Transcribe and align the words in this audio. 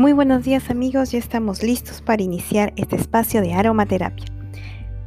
Muy 0.00 0.14
buenos 0.14 0.44
días 0.44 0.70
amigos, 0.70 1.12
ya 1.12 1.18
estamos 1.18 1.62
listos 1.62 2.00
para 2.00 2.22
iniciar 2.22 2.72
este 2.76 2.96
espacio 2.96 3.42
de 3.42 3.52
aromaterapia. 3.52 4.24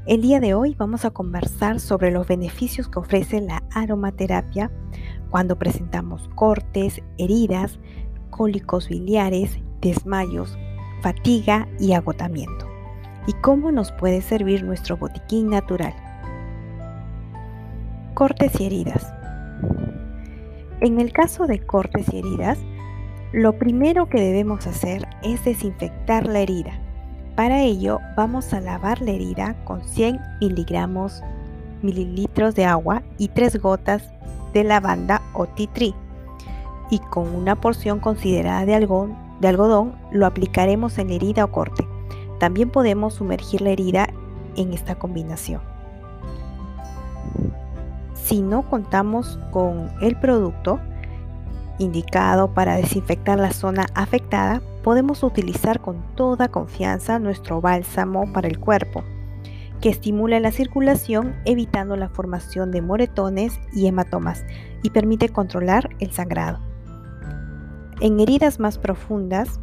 El 0.06 0.22
día 0.22 0.40
de 0.40 0.54
hoy 0.54 0.76
vamos 0.78 1.04
a 1.04 1.10
conversar 1.10 1.80
sobre 1.80 2.12
los 2.12 2.28
beneficios 2.28 2.88
que 2.90 3.00
ofrece 3.00 3.42
la 3.42 3.64
aromaterapia 3.74 4.70
cuando 5.32 5.58
presentamos 5.58 6.30
cortes, 6.36 7.02
heridas, 7.18 7.80
cólicos 8.30 8.88
biliares, 8.88 9.58
desmayos, 9.82 10.60
fatiga 11.02 11.68
y 11.80 11.94
agotamiento. 11.94 12.70
Y 13.26 13.34
cómo 13.42 13.72
nos 13.72 13.92
puede 13.94 14.22
servir 14.22 14.64
nuestro 14.64 14.98
botiquín 14.98 15.50
natural. 15.50 15.96
Cortes 18.14 18.62
y 18.62 18.68
heridas. 18.68 19.12
En 20.82 21.00
el 21.00 21.12
caso 21.12 21.48
de 21.48 21.66
cortes 21.66 22.14
y 22.14 22.20
heridas, 22.20 22.60
lo 23.34 23.54
primero 23.54 24.08
que 24.10 24.22
debemos 24.22 24.68
hacer 24.68 25.08
es 25.24 25.44
desinfectar 25.44 26.28
la 26.28 26.40
herida. 26.40 26.80
Para 27.36 27.64
ello 27.64 28.00
vamos 28.16 28.54
a 28.54 28.62
lavar 28.62 29.02
la 29.02 29.10
herida 29.10 29.56
con 29.66 29.84
100 29.84 30.20
miligramos 30.40 31.24
mililitros 31.82 32.54
de 32.54 32.66
agua 32.66 33.02
y 33.18 33.30
3 33.30 33.60
gotas 33.60 34.04
de 34.54 34.64
lavanda 34.64 35.20
o 35.34 35.48
tree. 35.48 35.96
Y 36.92 37.00
con 37.00 37.34
una 37.34 37.56
porción 37.56 38.00
considerada 38.00 38.68
de 38.68 38.76
algodón 39.48 39.96
lo 40.12 40.28
aplicaremos 40.28 41.00
en 41.00 41.08
la 41.08 41.16
herida 41.16 41.46
o 41.46 41.52
corte. 41.52 41.88
También 42.40 42.70
podemos 42.70 43.16
sumergir 43.16 43.62
la 43.62 43.72
herida 43.72 44.10
en 44.56 44.74
esta 44.74 44.94
combinación. 44.94 45.62
Si 48.14 48.44
no 48.44 48.70
contamos 48.70 49.40
con 49.50 49.90
el 50.02 50.20
producto, 50.20 50.80
indicado 51.80 52.54
para 52.54 52.76
desinfectar 52.76 53.40
la 53.40 53.52
zona 53.52 53.88
afectada, 53.96 54.62
podemos 54.84 55.24
utilizar 55.24 55.80
con 55.80 56.04
toda 56.16 56.50
confianza 56.50 57.20
nuestro 57.20 57.62
bálsamo 57.62 58.32
para 58.32 58.48
el 58.48 58.60
cuerpo, 58.60 59.04
que 59.82 59.90
estimula 59.90 60.40
la 60.40 60.52
circulación 60.52 61.36
evitando 61.46 61.96
la 61.96 62.10
formación 62.10 62.72
de 62.72 62.82
moretones 62.82 63.60
y 63.74 63.88
hematomas 63.88 64.46
y 64.82 64.92
permite 64.92 65.30
controlar 65.30 65.90
el 66.00 66.12
sangrado. 66.12 66.60
En 68.02 68.20
heridas 68.20 68.60
más 68.60 68.78
profundas, 68.78 69.60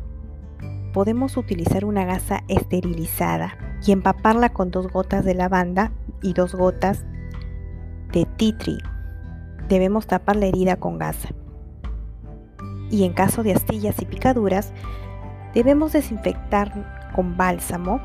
podemos 0.93 1.37
utilizar 1.37 1.85
una 1.85 2.05
gasa 2.05 2.43
esterilizada 2.49 3.57
y 3.87 3.93
empaparla 3.93 4.51
con 4.51 4.71
dos 4.71 4.89
gotas 4.89 5.25
de 5.25 5.35
lavanda 5.35 5.93
y 6.23 6.33
dos 6.33 6.55
gotas 6.55 7.05
de 8.13 8.27
tree. 8.37 8.79
Debemos 9.69 10.07
tapar 10.07 10.37
la 10.37 10.47
herida 10.47 10.77
con 10.77 10.99
gasa 10.99 11.29
y 12.91 13.05
en 13.05 13.13
caso 13.13 13.43
de 13.43 13.53
astillas 13.53 14.01
y 14.01 14.05
picaduras, 14.05 14.73
debemos 15.55 15.93
desinfectar 15.93 17.11
con 17.15 17.37
bálsamo, 17.37 18.01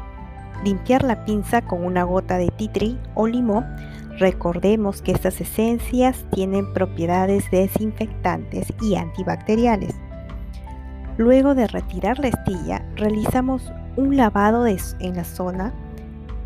limpiar 0.64 1.04
la 1.04 1.26
pinza 1.26 1.62
con 1.62 1.84
una 1.84 2.04
gota 2.04 2.38
de 2.38 2.50
titri 2.50 3.00
o 3.14 3.28
limón. 3.28 3.66
Recordemos 4.18 5.02
que 5.02 5.12
estas 5.12 5.42
esencias 5.42 6.26
tienen 6.32 6.72
propiedades 6.74 7.50
desinfectantes 7.52 8.74
y 8.82 8.96
antibacteriales. 8.96 9.94
Luego 11.18 11.56
de 11.56 11.68
retirar 11.68 12.20
la 12.20 12.30
astilla, 12.30 12.86
realizamos 12.96 13.72
un 13.96 14.18
lavado 14.18 14.66
en 14.68 15.16
la 15.16 15.24
zona 15.24 15.74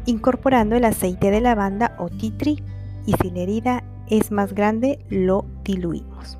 incorporando 0.06 0.76
el 0.76 0.86
aceite 0.86 1.32
de 1.32 1.42
lavanda 1.42 1.96
o 2.00 2.10
titri 2.10 2.64
y 3.06 3.14
si 3.14 3.32
la 3.32 3.40
herida 3.40 3.84
es 4.10 4.32
más 4.32 4.54
grande 4.54 5.00
lo 5.10 5.46
diluimos. 5.64 6.40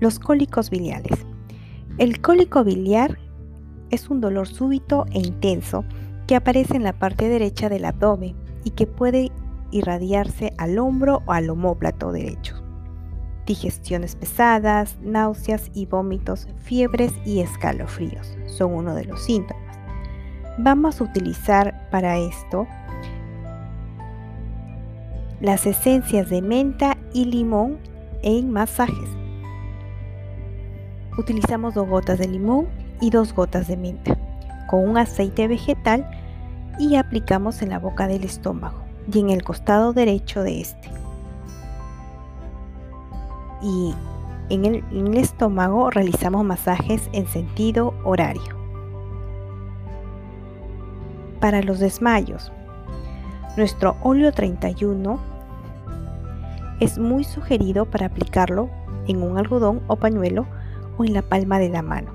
Los 0.00 0.20
cólicos 0.20 0.70
biliares. 0.70 1.26
El 1.98 2.20
cólico 2.20 2.62
biliar 2.62 3.18
es 3.90 4.08
un 4.10 4.20
dolor 4.20 4.46
súbito 4.46 5.06
e 5.10 5.18
intenso 5.18 5.84
que 6.28 6.36
aparece 6.36 6.76
en 6.76 6.84
la 6.84 6.92
parte 6.92 7.28
derecha 7.28 7.68
del 7.68 7.84
abdomen 7.84 8.36
y 8.62 8.70
que 8.70 8.86
puede 8.86 9.32
irradiarse 9.72 10.52
al 10.56 10.78
hombro 10.78 11.22
o 11.26 11.32
al 11.32 11.50
homóplato 11.50 12.12
derecho. 12.12 12.54
Digestiones 13.44 14.14
pesadas, 14.14 14.98
náuseas 15.02 15.70
y 15.74 15.86
vómitos, 15.86 16.46
fiebres 16.58 17.12
y 17.24 17.40
escalofríos 17.40 18.36
son 18.46 18.74
uno 18.74 18.94
de 18.94 19.04
los 19.04 19.24
síntomas. 19.24 19.78
Vamos 20.58 21.00
a 21.00 21.04
utilizar 21.04 21.88
para 21.90 22.18
esto 22.18 22.68
las 25.40 25.66
esencias 25.66 26.30
de 26.30 26.42
menta 26.42 26.96
y 27.12 27.24
limón 27.24 27.78
en 28.22 28.50
masajes 28.52 29.17
utilizamos 31.18 31.74
dos 31.74 31.88
gotas 31.88 32.18
de 32.18 32.28
limón 32.28 32.68
y 33.00 33.10
dos 33.10 33.34
gotas 33.34 33.68
de 33.68 33.76
menta 33.76 34.16
con 34.68 34.88
un 34.88 34.96
aceite 34.96 35.48
vegetal 35.48 36.08
y 36.78 36.94
aplicamos 36.94 37.60
en 37.60 37.70
la 37.70 37.78
boca 37.78 38.06
del 38.06 38.24
estómago 38.24 38.78
y 39.12 39.18
en 39.18 39.30
el 39.30 39.42
costado 39.42 39.92
derecho 39.92 40.42
de 40.42 40.60
este. 40.60 40.90
Y 43.60 43.94
en 44.50 44.64
el, 44.64 45.16
estómago 45.16 45.90
realizamos 45.90 46.44
masajes 46.44 47.08
en 47.12 47.26
sentido 47.26 47.94
horario. 48.04 48.56
Para 51.40 51.62
los 51.62 51.80
desmayos, 51.80 52.52
nuestro 53.56 53.96
óleo 54.02 54.32
31 54.32 55.18
es 56.80 56.98
muy 56.98 57.24
sugerido 57.24 57.86
para 57.86 58.06
aplicarlo 58.06 58.70
en 59.08 59.22
un 59.22 59.38
algodón 59.38 59.80
o 59.88 59.96
pañuelo 59.96 60.46
en 61.04 61.14
la 61.14 61.22
palma 61.22 61.58
de 61.58 61.68
la 61.68 61.82
mano. 61.82 62.12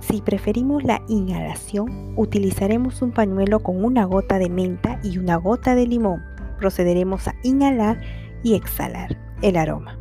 Si 0.00 0.22
preferimos 0.22 0.84
la 0.84 1.02
inhalación, 1.08 2.14
utilizaremos 2.16 3.02
un 3.02 3.12
pañuelo 3.12 3.60
con 3.60 3.84
una 3.84 4.04
gota 4.04 4.38
de 4.38 4.48
menta 4.48 5.00
y 5.02 5.18
una 5.18 5.36
gota 5.36 5.74
de 5.74 5.86
limón. 5.86 6.22
Procederemos 6.58 7.28
a 7.28 7.34
inhalar 7.42 8.00
y 8.42 8.54
exhalar 8.54 9.18
el 9.42 9.56
aroma. 9.56 9.98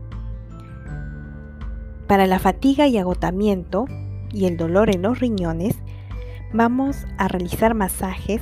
Para 2.07 2.25
la 2.25 2.39
fatiga 2.39 2.87
y 2.87 2.97
agotamiento 2.97 3.85
y 4.31 4.45
el 4.45 4.55
dolor 4.55 4.89
en 4.89 5.01
los 5.01 5.19
riñones, 5.19 5.77
vamos 6.53 7.05
a 7.17 7.27
realizar 7.27 7.73
masajes 7.73 8.41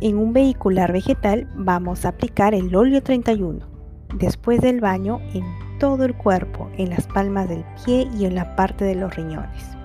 en 0.00 0.18
un 0.18 0.32
vehicular 0.32 0.92
vegetal 0.92 1.48
vamos 1.54 2.04
a 2.04 2.10
aplicar 2.10 2.54
el 2.54 2.74
óleo 2.74 3.02
31 3.02 3.66
después 4.14 4.60
del 4.60 4.80
baño 4.80 5.20
en 5.32 5.44
todo 5.78 6.04
el 6.04 6.14
cuerpo, 6.14 6.70
en 6.76 6.90
las 6.90 7.06
palmas 7.06 7.48
del 7.48 7.64
pie 7.84 8.08
y 8.16 8.24
en 8.24 8.34
la 8.34 8.56
parte 8.56 8.84
de 8.84 8.94
los 8.94 9.14
riñones. 9.14 9.76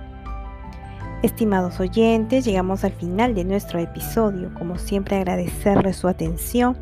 Estimados 1.23 1.79
oyentes, 1.79 2.45
llegamos 2.45 2.83
al 2.83 2.93
final 2.93 3.35
de 3.35 3.43
nuestro 3.43 3.79
episodio. 3.79 4.51
Como 4.55 4.77
siempre 4.77 5.17
agradecerles 5.17 5.97
su 5.97 6.07
atención 6.07 6.75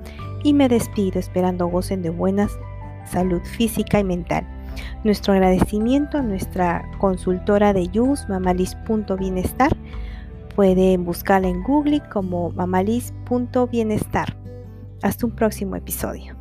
y 0.44 0.54
me 0.54 0.70
despido 0.70 1.20
esperando 1.20 1.68
gocen 1.68 2.02
de 2.02 2.10
buena 2.10 2.48
salud 3.04 3.42
física 3.44 4.00
y 4.00 4.06
mental. 4.06 4.48
Nuestro 5.04 5.34
agradecimiento 5.34 6.18
a 6.18 6.22
nuestra 6.22 6.90
consultora 7.00 7.74
de 7.74 7.90
Yus, 7.90 8.30
mamalis.bienestar. 8.30 9.76
Pueden 10.56 11.04
buscarla 11.04 11.50
en 11.50 11.62
Google 11.64 12.02
como 12.10 12.52
mamalis.bienestar. 12.52 14.38
Hasta 15.02 15.26
un 15.26 15.34
próximo 15.34 15.76
episodio. 15.76 16.39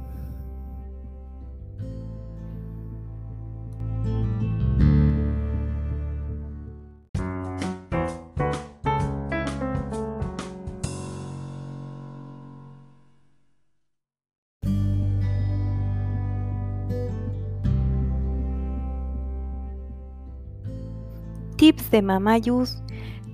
Tips 21.58 21.90
de 21.90 22.02
Mamayus, 22.02 22.81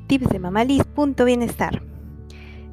tips 0.07 0.31
de 0.31 0.39
mamalis.bienestar. 0.39 1.83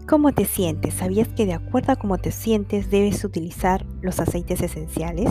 ¿Cómo 0.07 0.31
te 0.31 0.45
sientes? 0.45 0.93
¿Sabías 0.93 1.27
que 1.27 1.45
de 1.45 1.53
acuerdo 1.53 1.91
a 1.91 1.95
cómo 1.97 2.17
te 2.19 2.31
sientes 2.31 2.89
debes 2.89 3.25
utilizar 3.25 3.85
los 4.01 4.21
aceites 4.21 4.61
esenciales? 4.61 5.29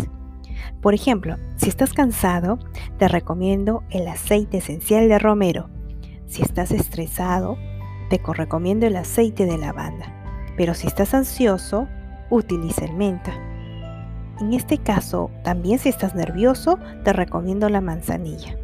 Por 0.83 0.93
ejemplo, 0.93 1.37
si 1.57 1.71
estás 1.71 1.95
cansado, 1.95 2.59
te 2.99 3.09
recomiendo 3.09 3.83
el 3.89 4.07
aceite 4.09 4.59
esencial 4.59 5.09
de 5.09 5.19
romero. 5.19 5.71
Si 6.27 6.43
estás 6.43 6.71
estresado, 6.71 7.57
te 8.11 8.21
recomiendo 8.35 8.87
el 8.87 8.97
aceite 8.97 9.47
de 9.47 9.57
lavanda. 9.57 10.15
Pero 10.55 10.75
si 10.75 10.87
estás 10.87 11.15
ansioso, 11.15 11.89
utiliza 12.29 12.85
el 12.85 12.93
menta. 12.93 13.33
En 14.39 14.53
este 14.53 14.77
caso, 14.77 15.31
también 15.45 15.79
si 15.79 15.89
estás 15.89 16.15
nervioso, 16.15 16.79
te 17.05 17.15
recomiendo 17.15 17.71
la 17.71 17.81
manzanilla 17.81 18.59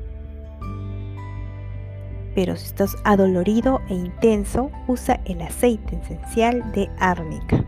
pero 2.36 2.54
si 2.54 2.66
estás 2.66 2.98
adolorido 3.02 3.80
e 3.88 3.94
intenso, 3.94 4.70
usa 4.86 5.18
el 5.24 5.40
aceite 5.40 5.96
esencial 5.96 6.70
de 6.72 6.90
árnica 6.98 7.64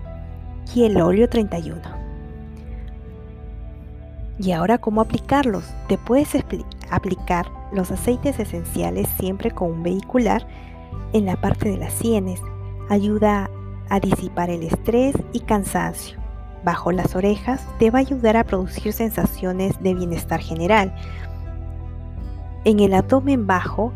y 0.74 0.84
el 0.84 1.00
óleo 1.00 1.26
31. 1.26 1.80
Y 4.38 4.52
ahora, 4.52 4.76
¿cómo 4.76 5.00
aplicarlos? 5.00 5.64
Te 5.88 5.96
puedes 5.96 6.36
aplicar 6.90 7.46
los 7.72 7.90
aceites 7.90 8.38
esenciales 8.38 9.08
siempre 9.18 9.50
con 9.50 9.72
un 9.72 9.82
vehicular 9.82 10.46
en 11.14 11.24
la 11.24 11.40
parte 11.40 11.70
de 11.70 11.78
las 11.78 11.94
sienes. 11.94 12.42
Ayuda 12.90 13.50
a 13.88 14.00
disipar 14.00 14.50
el 14.50 14.64
estrés 14.64 15.16
y 15.32 15.40
cansancio. 15.40 16.18
Bajo 16.62 16.92
las 16.92 17.16
orejas 17.16 17.66
te 17.78 17.90
va 17.90 18.00
a 18.00 18.02
ayudar 18.02 18.36
a 18.36 18.44
producir 18.44 18.92
sensaciones 18.92 19.82
de 19.82 19.94
bienestar 19.94 20.40
general. 20.40 20.94
En 22.66 22.80
el 22.80 22.92
abdomen 22.92 23.46
bajo 23.46 23.94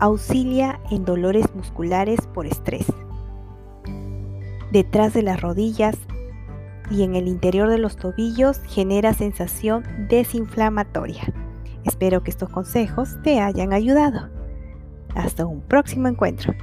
auxilia 0.00 0.80
en 0.90 1.04
dolores 1.04 1.54
musculares 1.54 2.20
por 2.34 2.46
estrés. 2.46 2.86
Detrás 4.72 5.14
de 5.14 5.22
las 5.22 5.40
rodillas 5.40 5.96
y 6.90 7.02
en 7.02 7.14
el 7.14 7.28
interior 7.28 7.68
de 7.68 7.78
los 7.78 7.96
tobillos 7.96 8.60
genera 8.66 9.14
sensación 9.14 9.84
desinflamatoria. 10.08 11.32
Espero 11.84 12.22
que 12.22 12.30
estos 12.30 12.48
consejos 12.48 13.16
te 13.22 13.40
hayan 13.40 13.72
ayudado. 13.72 14.28
Hasta 15.14 15.46
un 15.46 15.60
próximo 15.60 16.08
encuentro. 16.08 16.54